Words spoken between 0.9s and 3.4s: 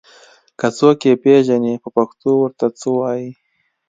يې پېژني په پښتو ور ته څه وايي